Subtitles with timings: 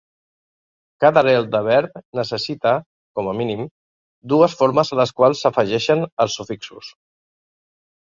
[1.03, 2.71] Cada arrel de verb necessita,
[3.19, 3.61] com a mínim,
[4.33, 6.91] dues formes a les quals s"afegeixen els sufixos.